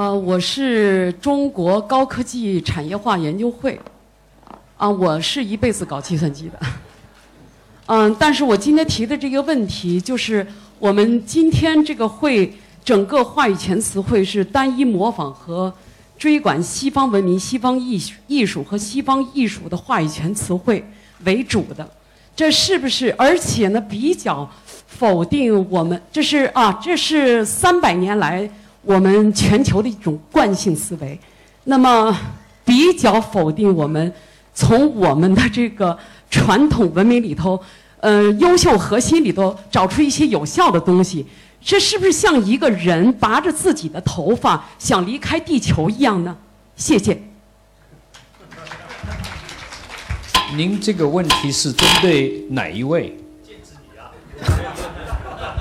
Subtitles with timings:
[0.00, 3.78] 呃，我是中国高科技产业化研究会，
[4.78, 6.58] 啊，我是一辈子搞计算机的，
[7.84, 10.46] 嗯，但是我今天提的这个问题，就是
[10.78, 12.50] 我们今天这个会
[12.82, 15.70] 整个话语权词汇是单一模仿和
[16.16, 20.82] 追赶西方文明、西方艺术艺术和西方艺术的话语权词汇
[21.24, 21.86] 为主的，
[22.34, 23.14] 这是不是？
[23.18, 28.50] 而且呢，比较否定我们，这是啊，这是三百年来。
[28.82, 31.18] 我们全球的一种惯性思维，
[31.64, 32.16] 那么
[32.64, 34.12] 比较否定我们
[34.54, 35.96] 从我们的这个
[36.30, 37.60] 传统文明里头，
[38.00, 41.26] 呃，优秀核心里头找出一些有效的东西，
[41.62, 46.36] 这是不是像一个人拔着自己的头发想离开地球一样呢？
[46.76, 47.20] 谢谢。
[50.56, 53.16] 您这个问题是针对哪一位？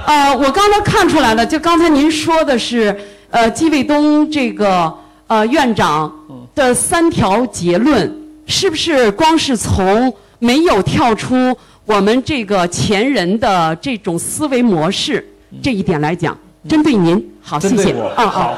[0.08, 3.00] 呃，我刚才看出来了，就刚才您说的是，
[3.32, 4.92] 呃，季卫东这个
[5.28, 6.12] 呃院长
[6.56, 8.12] 的三条结论，
[8.48, 11.56] 是不是光是从没有跳出
[11.86, 15.24] 我们这个前人的这种思维模式
[15.62, 16.36] 这一点来讲，
[16.68, 17.94] 针对您，好，谢谢。
[18.16, 18.58] 啊好，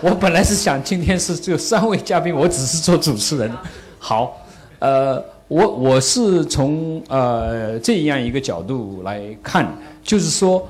[0.00, 3.52] 我本来是想今天是只有三位嘉宾，我只是做主持人。
[3.98, 4.38] 好，
[4.78, 9.70] 呃，我我是从呃这样一个角度来看，
[10.02, 10.66] 就是说。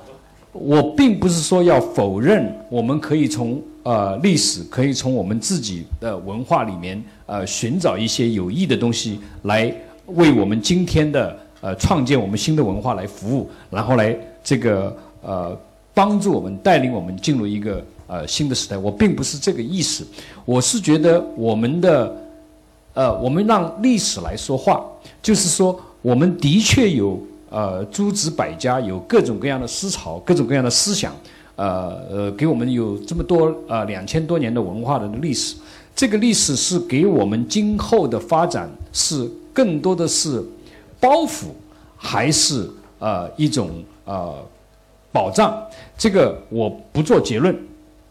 [0.53, 9.73] 我并不是说要否认，我们可以从呃历史，可以从我们自己的文化里面呃寻找一些有益的东西，来
[10.07, 15.57] 为我们今天的呃创建我们新的文化来服务，然后来这个呃
[15.93, 18.77] 帮助我们带领我们进入一个呃新的时代。
[18.77, 20.05] 我并不是这个意思，
[20.45, 22.17] 我是觉得我们的
[22.95, 24.83] 呃我们让历史来说话，
[25.23, 27.21] 就是说我们的确有。
[27.51, 31.15] 呃，诸子百家有各种各样的思潮，各种各样的思想，
[31.57, 35.57] 呃呃，给我们有这么多呃两千多年的文化的历史，
[35.97, 40.45] 这个历史是给我们今后的发展是更多的是
[41.01, 41.47] 包袱，
[41.97, 42.69] 还是
[42.99, 43.71] 呃一种
[44.05, 44.35] 呃
[45.11, 45.61] 保障？
[45.97, 47.57] 这个我不做结论，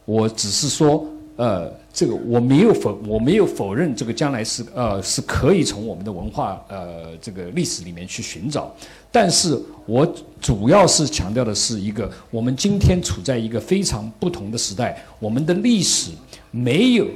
[0.06, 1.72] 我只是说呃。
[1.98, 8.72] 这个我没有否，我没有否认这个将来是呃是可以从我们的文化呃这个历史里面去寻找，
[9.12, 10.08] 但是我
[10.40, 16.12] 主要是强调的是一个，我们今天处在一个非常不同的时代，我们的历史
[16.52, 17.08] 没有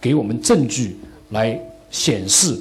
[0.00, 0.96] 给我们证据
[1.30, 2.56] 来显示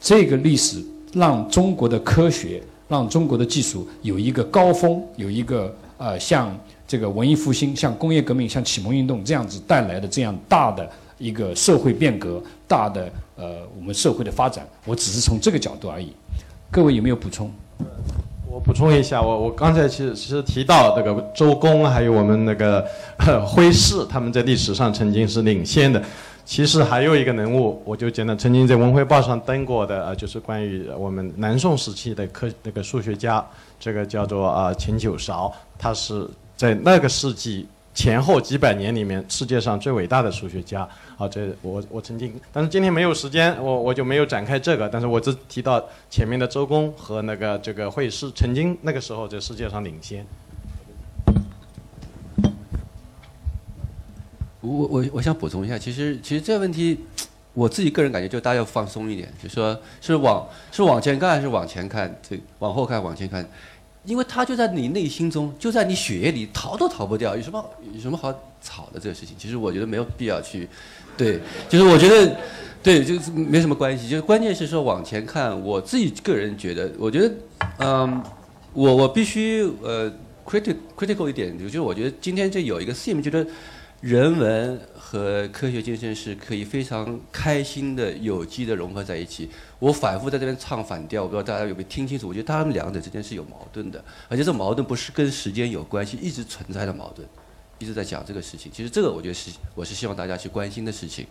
[0.00, 0.80] 这个历史
[1.12, 6.56] 让中国的科学、让中国的技术有一个高峰，有一个呃像。
[6.90, 16.12] 这个文艺复兴，像工业革命、像启蒙运动这样子带来的这样大的一个社会变革，大的呃我们社会的发展，我只是从这个角度而已。
[16.68, 17.48] 各位有没有补充？
[18.50, 22.84] 我补充一下，我我刚才其实其实提到这个周公，还有我们那个
[23.46, 26.02] 徽氏，他们在历史上曾经是领先的。
[26.44, 33.46] 其实还有一个人物，我就简单，曾经在《文汇报》上登过的，呃，就是关于我们南宋时期的科那个数学家，
[33.78, 36.28] 这个叫做啊钱九韶，他是。
[36.60, 50.22] 在那个世纪前后几百年里面，世界上最伟大的数学家，啊，这我我曾经，但是今天没有时间，我我就没有展开这个，但是我只提到前面的周公和那个这个惠施，曾经那个时候在世界上领先。
[54.60, 57.00] 我我我想补充一下，其实其实这个问题，
[57.54, 63.48] 我自己个人感觉就大家要放松一点，就说是往是往前看还是往前看，这往后看往前看。
[64.04, 67.36] 因为他就在你内心中，就在你血液里，逃都逃不掉。
[67.36, 69.36] 有什么有什么好吵的这个事情？
[69.38, 70.68] 其实我觉得没有必要去，
[71.16, 71.38] 对，
[71.68, 72.36] 就是我觉得，
[72.82, 74.08] 对，就是没什么关系。
[74.08, 77.34] 就是关键是说往前看，我自己个人觉得，我觉得，
[77.78, 78.22] 嗯，
[78.72, 80.10] 我我必须呃
[80.46, 83.46] ，critical critical 一点，就是我觉得今天这有一个 theme，觉得
[84.00, 89.50] 人文和科学精神是可以非常开心的、有机的融合在一起。
[89.78, 92.26] 我反复在这边唱反调，我不知道大家有没有听清楚。
[92.26, 97.28] 我觉得他们两者之间是有矛盾的，而且这矛盾不是跟时间有关系，一直存在的矛盾，
[97.78, 98.72] 一直在讲这个事情。
[98.72, 101.26] 其实这个我觉得是，我是希望大家去关心的事情，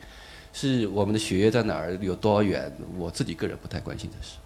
[0.54, 4.38] 是我们的血液在哪儿，有多远，我自己个人不太关心的事。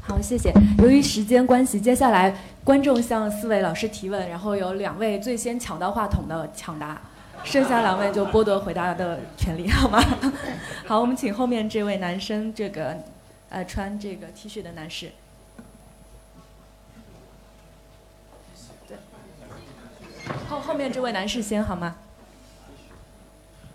[0.00, 0.52] 好，谢谢。
[0.78, 7.02] 由于时间关系，接下来观众向四位老师提问，然后有两位最先抢到话筒的抢答。
[7.46, 9.98] 剩下两位就剥夺回答的权利，好吗？
[10.86, 12.98] 好，我们请后面这位男生，这个。
[13.48, 15.12] 呃，穿这个 T 恤的男士。
[18.88, 18.98] 对。
[20.48, 21.96] 后后面这位男士先好吗？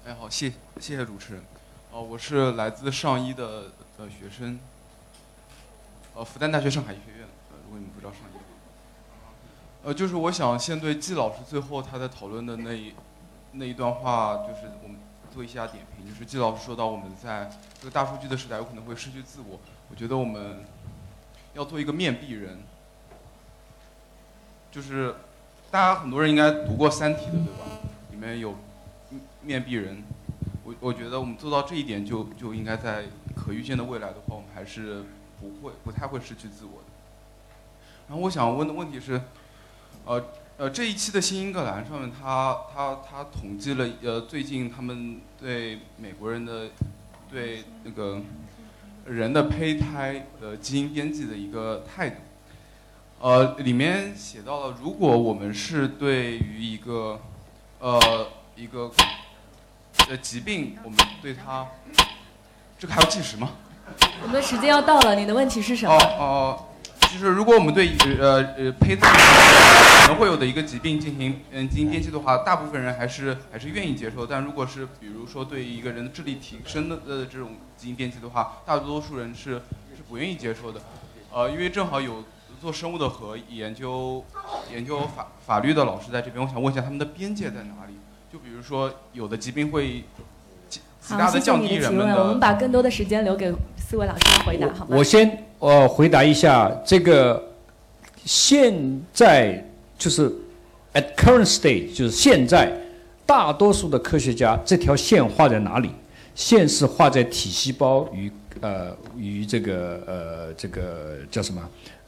[0.06, 1.44] 哎，好，谢谢谢主持人。
[1.90, 4.60] 哦，我是来自上医的的学生。
[6.16, 7.26] 呃，复旦大学上海医学院。
[7.52, 8.38] 呃，如果你们不知道上医。
[9.84, 12.94] 呃，就是我想先对季老师最后他在讨论的那一
[13.53, 14.98] 那一段话，就是我们
[15.33, 16.07] 做一下点评。
[16.07, 17.50] 就是季老师说到，我们在
[17.80, 19.59] 这个大数据的时代有可能会失去自我。
[19.89, 20.63] 我觉得我们
[21.53, 22.59] 要做一个面壁人，
[24.71, 25.15] 就是
[25.69, 27.65] 大家很多人应该读过《三体》的，对吧？
[28.12, 28.56] 里面有
[29.42, 30.03] 面壁人。
[30.63, 33.06] 我我觉得我们做到这一点，就就应该在
[33.36, 35.03] 可预见的未来的话，我们还是
[35.39, 36.88] 不会不太会失去自我的。
[38.07, 39.19] 然后我想问的问题是，
[40.06, 40.24] 呃
[40.62, 46.69] 呃，这一期的《新英格兰》上面，他他他统计了呃最近他们对美国人的
[47.31, 48.22] 对那个
[49.06, 52.18] 人的胚胎的基因编辑的一个态度，
[53.22, 57.19] 呃，里面写到了，如果我们是对于一个
[57.80, 58.92] 呃一个
[60.10, 61.66] 呃疾病，我们对它，
[62.78, 63.50] 这个还要计时吗？
[64.22, 65.96] 我们的时间要到了，你的问题是什么？
[65.96, 66.66] 哦哦，
[67.12, 69.12] 就是如果我们对呃呃胚胎
[70.06, 74.25] 可能会有的一个疾病进行嗯基因编辑的话，大部分人还是还是愿意接受。
[74.25, 79.56] 但如果是比如说对一个人的智力提升的呃这种基因编辑的话，大多数人是
[79.94, 80.80] 是不愿意接受的。
[81.34, 82.24] 呃，因为正好有
[82.62, 84.24] 做生物的和研究
[84.74, 87.98] 研究法法律的老师在这边，我想问一下他们的边界在哪里？
[88.31, 90.06] 就比如说有的疾病会
[91.03, 92.39] 好，大谢谢你的降低人的提问，我们。
[92.39, 94.95] 把更多的时间留给四位老师来回答，好吗？
[94.95, 97.42] 我先呃回答一下这个，
[98.24, 99.68] 现在
[99.98, 100.31] 就是
[100.94, 102.71] at current state，就是现在
[103.25, 105.89] 大多数的科学家这条线画在哪里？
[106.33, 108.31] 线是画在体细胞与
[108.62, 111.62] 呃与这个呃这个叫什么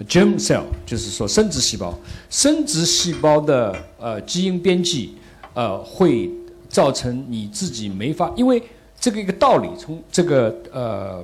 [0.07, 1.93] germ cell，就是说生殖细胞，
[2.29, 5.17] 生殖细胞的呃基因编辑
[5.53, 6.29] 呃会
[6.69, 8.63] 造成你自己没法，因为
[9.03, 11.21] 这个一个道理，从这个呃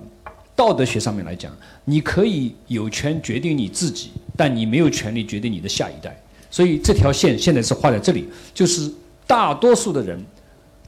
[0.54, 1.50] 道德学上面来讲，
[1.86, 6.22] 你可以有权决定你自己，但你没有权利决定你的下一代。
[6.52, 8.92] 所以这条线现在是画在这里，就是
[9.26, 10.22] 大多数的人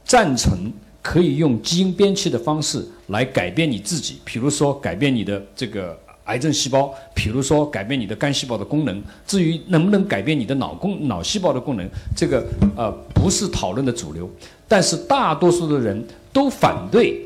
[0.04, 5.98] 赞成可以用基因编辑的方式来改变你自己，比如说改变你的这个
[6.32, 9.02] 癌症细胞，比如说改变你的肝细胞的功能。
[9.26, 11.86] 至于能不能改变你的脑功脑细胞的功能，
[12.16, 12.42] 这个
[12.74, 14.28] 呃不是讨论的主流。
[14.66, 16.02] 但是大多数的人
[16.32, 17.20] 都反对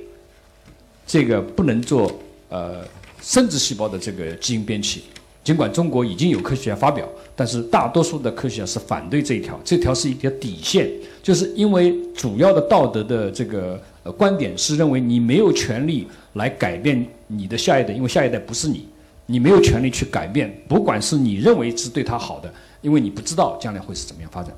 [1.06, 2.10] 这个不能做
[2.48, 2.84] 呃
[3.22, 5.04] 生殖细胞的这个基因编辑。
[5.44, 10.90] 尽管中国已经有科学家发表，但是大多数的科学家是反对这一条，这条是一条底线，
[11.22, 18.88] 就是因为主要的道德的这个呃观点是认为你没有权利来改变你的下一代，因为下一代不是你，
[19.26, 24.52] 你没有权利去改变，不管是你认为是对他好的，因为你不知道将来会是怎么样发展。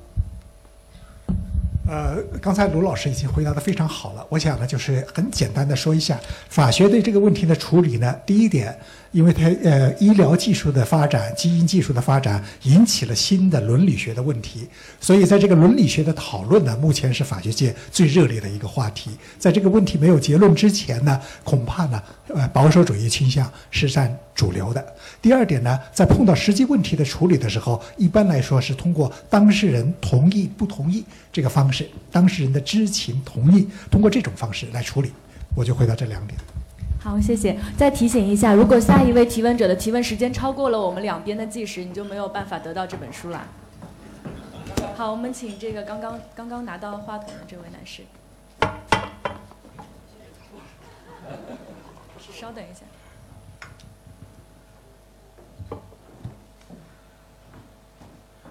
[1.87, 4.23] 呃，刚才卢老师已经回答的非常好了。
[4.29, 8.15] 我想呢，就是很简单的说一下法学对这个问题的处理呢。
[8.27, 8.77] 第一点，
[9.11, 14.67] 因为它呃医疗技术的发展、基因技术的发展引起了新的伦理学的问题，
[15.01, 19.11] 所以在这个伦理学的讨论呢，目前是法学界最热烈的一个话题。
[19.37, 24.85] 在这个问题没有结论之前呢，恐怕呢，呃保守主义倾向是占主流的。
[25.21, 35.11] 第二点呢，在碰到实际问题的处理的时候，一般来说是通过当事人同意不同意这个方式，当事人的知情同意，通过这种方式来处理。
[35.55, 36.39] 我就回答这两点。
[37.09, 37.57] 好，谢谢。
[37.75, 43.41] 再提醒一下，如果下一位提问者的提问时间超过了我们两边的计时，你就没有办法得到这本书了。
[44.95, 48.03] 好，我们请这个刚刚刚刚拿到话筒的这位男士。
[52.31, 52.85] 稍等一下。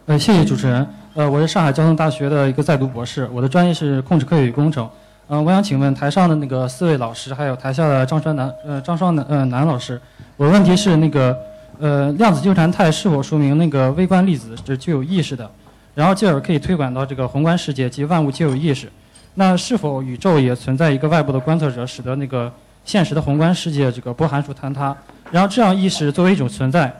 [0.07, 0.85] 呃，谢谢主持人。
[1.15, 4.91] 呃，我是上海交通大学的一个在读博士，我的专业是控制科学与工程。
[5.29, 10.01] 呃，我想请问台上的那个四位老师，还有台下的张双南呃张双南呃南老师，
[10.39, 11.37] 我的问题是那个
[11.79, 15.49] 呃量子纠缠态是否说明那个微观粒子是具有意识的，
[15.95, 18.91] 然后继而可以推广到这个宏观世界及万物皆有意识？
[19.35, 22.51] 那是否宇宙也存在一个外部的观测者，使得那个
[22.87, 24.97] 现实的宏观世界这个波函数坍塌？
[25.31, 26.91] 然后这样意识作为一种存在，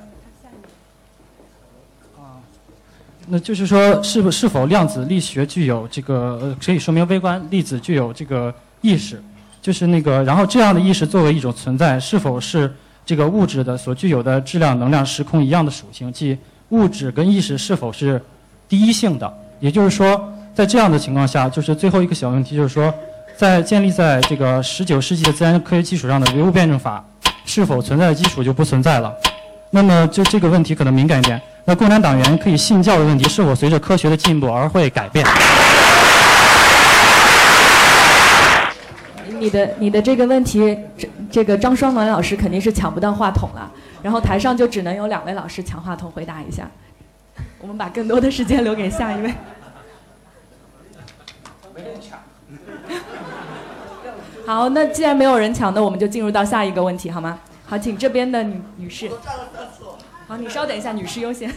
[3.31, 9.23] 那就是说，是不是否量子力学具有这个，可以说明微观粒子具有这个意识，
[9.61, 12.73] 就是那个，然后这样的意识作为一种存在，是否是
[13.05, 16.37] 这个物质的所具有的质量、能量、时空一样的属性，即
[16.71, 18.21] 物质跟意识是否是
[18.69, 19.33] 第一性的？
[19.61, 22.93] 也就是说，在这样的情况下，就是最后一个小问题，就是说，
[23.37, 27.05] 在建立在这个十九世纪的自然科学基础上的唯物辩证法，
[27.45, 29.15] 是否存在的基础就不存在了？
[29.71, 31.39] 那么就这个问题可能敏感一点。
[31.69, 35.23] 那共产党员可以信教的问题，是否随着科学的进步而会改变？
[39.39, 43.71] 你的你的这个问题，这这个张双暖老师肯定是抢不到话筒了，
[44.01, 46.67] 然后台上就只能有两位老师抢话筒回答一下。
[47.61, 49.35] 我们把更多的时间留给下一位。
[51.75, 52.19] 没人抢
[54.47, 57.39] 好，那既然没有人抢，那我们就进入到下一个问题，好吗？
[57.67, 59.11] 好，请这边的女女士。
[60.29, 61.51] 好，你稍等一下，女士优先。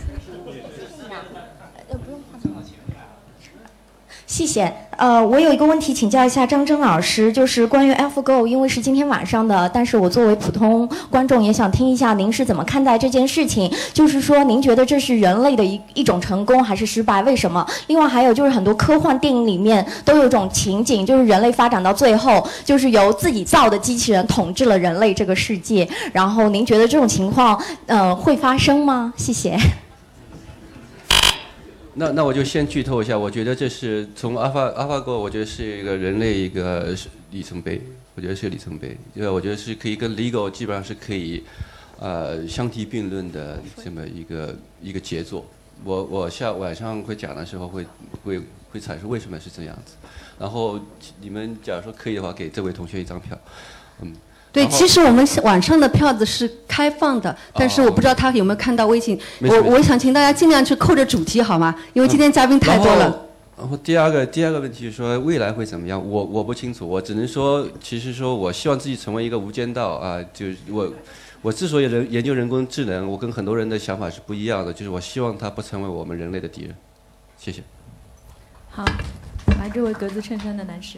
[4.32, 4.74] 谢谢。
[4.96, 13.70] 呃，我有一个问题请教一下张真老师，就是关于 AlphaGo，因为是今天晚上的，但是我作为普通观众也想听一下您是怎么看待这件事情。
[13.92, 17.22] 就是说，您觉得这是人类的一一种成功还是失败？
[17.24, 17.68] 为什么？
[17.88, 25.86] 另外还有就是很多科幻电影里面都有种情景，就是人类发展到最后，就是由自己造的机器人统治了人类这个世界。
[26.14, 29.14] 然后您觉得这种情况，呃，会发生吗？
[29.18, 29.58] 谢谢。
[31.94, 36.96] 那那我就先剧透一下，我觉得这是从 Alpha AlphaGo，我觉得是一个人类一个
[37.32, 37.82] 里程碑，
[38.16, 41.44] 我觉得是里程碑，因为我觉得是可以跟 Lego 基本上是可以，
[42.00, 45.46] 呃，相提并论的这么一个一个杰作。
[45.84, 47.86] 我我下晚上会讲的时候会
[48.24, 48.40] 会
[48.72, 49.96] 会阐述为什么是这样子，
[50.40, 50.80] 然后
[51.20, 53.38] 你们假如说可以的话，给这位同学一张票，
[54.02, 54.16] 嗯。
[54.54, 59.18] 对，其实我们晚上的票子是开放的，但是我不知道他有没有看到微信。
[59.40, 61.74] 我我想请大家尽量去扣着主题好吗？
[61.94, 63.28] 因为今天嘉宾太多了。
[63.58, 66.02] 然后第二个第二个问题是说未来会怎么样？
[66.06, 70.20] 我我不清楚，我只能说，其实说我希望自己成为一个无间道啊！
[70.34, 70.92] 就是我
[71.42, 76.76] 我之所以人研究人工智能，我跟很多人的想法是不一样的，就是我希望它不成为我们人类的敌人。
[77.38, 77.62] 谢谢。
[78.70, 78.84] 好，
[79.60, 80.98] 来这位格子衬衫的男士。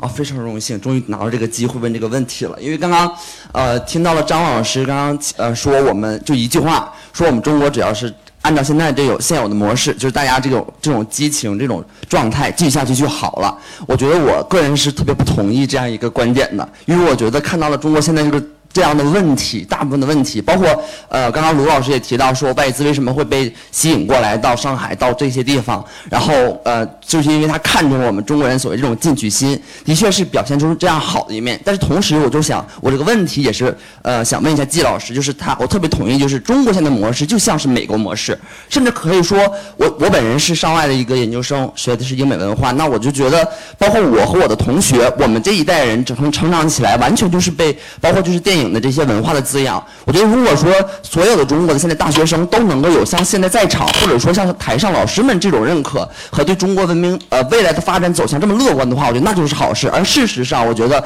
[0.00, 2.56] 啊，非常荣幸，终于拿到这个机会问这个问题了。
[2.60, 3.12] 因为刚刚，
[3.52, 8.12] 呃，听到了张老师刚刚呃说，我们就一句话，说我们中国只要是
[8.42, 13.56] 按照现在这有现有的模式，就是大家这种这种激情这种状态继续下去就好了。
[13.86, 18.42] 我觉得我个人是特别不同意这样一个观点的，因为我觉得看到了中国现在这个。
[18.72, 20.68] 这样的问题，大部分的问题，包括
[21.08, 26.32] 呃，刚刚卢老师也提到说，外资为什么会被吸引过来到上海，到这些地方，然后
[26.64, 31.60] 呃，就是因为他看中了我们中国人所谓这种进取心，的确是表现出这样好的一面。
[31.64, 39.38] 但是同时，我就想，我这个问题也是呃，想问一下季老师，就是他，我特别同意，就是中国现在模式就像是美国模式，甚至可以说，
[39.76, 43.44] 我我本人是上外的一个研究生，学的是英美文化，那我就觉得，
[43.78, 48.68] 包括我和我的同学，我们这一代人整成长起来，完全就是被，包括就是电影。
[48.68, 50.70] 的这些文化的滋养，我觉得如果说
[51.02, 59.88] 所有的中国的现在大学生都能够有像现在在场，或者说像台上老师们这种认可和对中国文明呃未来的发展走向这么乐观的话，我觉得那就是好事。
[59.88, 61.02] 而事实上，我觉得。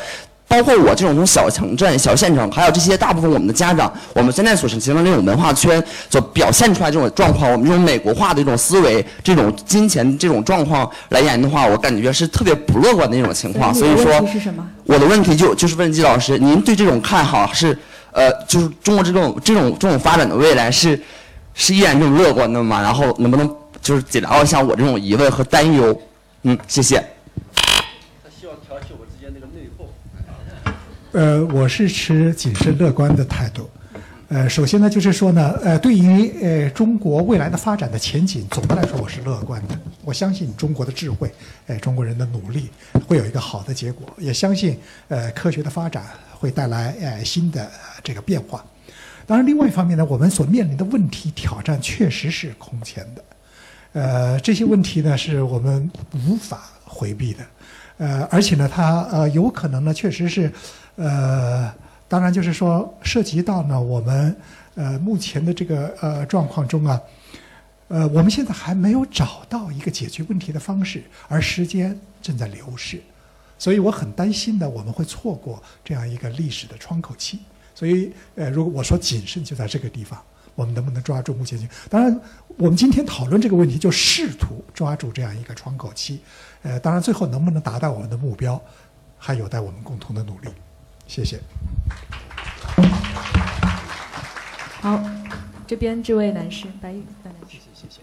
[0.52, 13.74] 包括我这种从小城镇、小县城，还有这些大部分我们的家长，我们现在所形成的这种文化圈所表现出来这种状况，我们这种美国化的这种思维、这种金钱这种状况来言的话，我感觉是特别不乐观的一种情况。
[13.74, 14.22] 所以说，
[14.84, 17.74] 我的问题就就是问季老师，您对这种看好是
[18.10, 21.00] 呃，就是中国这种这种这种发展的未来是
[21.54, 22.82] 是依然这种乐观的吗？
[22.82, 25.98] 然后能不能就是解答一下我这种疑问和担忧？
[26.42, 27.02] 嗯，谢谢。
[31.12, 33.68] 呃，我是持谨慎乐观的态度。
[34.28, 39.78] 呃，首先呢，就是说呢，呃，对于呃中国未来的发展的前景，总的来说我是乐观的。
[40.06, 41.30] 我相信中国的智慧，
[41.66, 42.70] 呃，中国人的努力
[43.06, 44.78] 会有一个好的结果，也相信
[45.08, 47.70] 呃科学的发展会带来呃新的
[48.02, 48.64] 这个变化。
[49.26, 53.24] 当然，另外一方面呢，我们所面临的问题挑战确实是空前的。
[53.92, 55.90] 呃，这些问题呢，是我们
[56.26, 57.44] 无法回避的。
[57.98, 60.50] 呃，而且呢，它呃有可能呢，确实是。
[60.96, 61.72] 呃，
[62.08, 64.36] 当然就是说，涉及到呢，我们
[64.74, 67.00] 呃目前的这个呃状况中啊，
[67.88, 73.00] 呃，我们现在还没有找到一个解决问题的方式，而时间正在流逝，
[73.58, 77.38] 所以我很担心呢，我们会错过这样一个历史的窗口期。
[77.74, 80.22] 所以，呃，如果我说谨慎，就在这个地方，
[80.54, 81.58] 我们能不能抓住目前？
[81.88, 82.20] 当然，
[82.58, 86.20] 我们今天讨论这个问题，就试图抓住这样一个窗口期。
[86.62, 88.60] 呃，当然，最后能不能达到我们的目标，
[89.16, 90.48] 还有待我们共同的努力。
[91.12, 91.38] 谢谢。
[94.80, 94.98] 好，
[95.66, 97.58] 这边这位男士，白宇白男士。
[97.58, 98.00] 谢谢谢谢。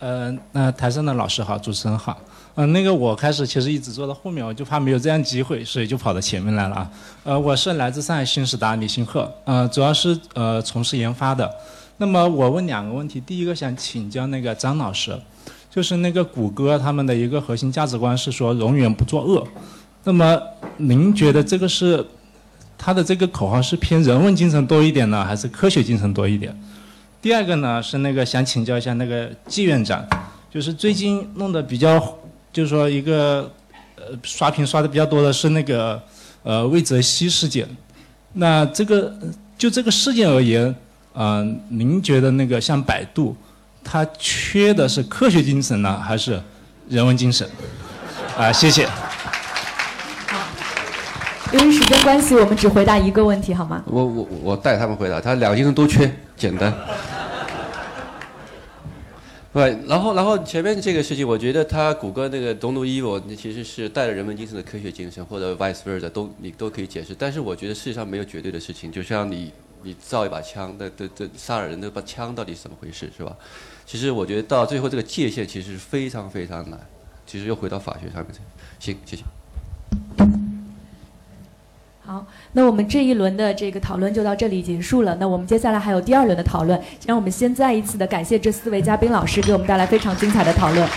[0.00, 2.20] 呃，那台上的老师好，主持人好。
[2.56, 6.90] 嗯，那个我开始其实一直坐到后面，我就怕没有这样机会，所以就跑到前面来了啊。
[7.24, 11.50] 呃，我是来自上海新时达李新鹤，呃，主要是呃从事研发的。
[11.96, 15.18] 那么我问两个问题，第一个想请教那个张老师，
[15.70, 19.48] 就是那个谷歌他们的一个核心价值观是说永远不作恶。
[20.04, 20.40] 那么，
[20.78, 22.04] 您觉得这个是
[22.78, 26.58] 他的这个口号是偏人文精神多一点呢，还是科学精神多一点？
[27.20, 30.02] 第二个呢是那个想请教一下那个季院长，
[30.50, 32.02] 就是最近弄得比较，
[32.50, 33.52] 就是说一个
[33.96, 36.00] 呃刷屏刷的比较多的是那个
[36.42, 37.68] 呃魏则西事件。
[38.32, 39.14] 那这个
[39.58, 40.74] 就这个事件而言，
[41.14, 43.36] 嗯、您觉得那个像百度，
[43.84, 46.40] 它缺的是科学精神呢，还是
[46.88, 47.46] 人文精神？
[48.38, 48.88] 啊、谢谢。
[51.52, 53.82] 由于时间关系，我们只回答一个问题好吗？
[53.86, 56.72] 我我我带他们回答，他两个精神都缺，简单。
[59.52, 67.16] 对，然后然后前面这个事情，我觉得他谷歌那个 “Don't do evil” 那其实是带着人文精神的科学精神，或者 vice versa 都你都可以解释。
[67.18, 69.52] 但是我觉得世界上没有绝对的事情，就像你
[69.82, 73.36] 你造一把枪，那这这杀了人那把枪到底是怎么回事，是吧？
[73.84, 76.78] 其实我觉得到最后这个界限其实是非常非常难。
[77.26, 78.38] 其实又回到法学上面去。
[78.78, 79.24] 行，谢谢。
[82.10, 85.16] 好，那我们这一轮的这个讨论就到这里结束了。
[85.20, 86.76] 那我们接下来还有第二轮的讨论，
[87.06, 90.88] 让我们先再一次的感谢这四位嘉宾老师给我们带来非常精彩的讨论。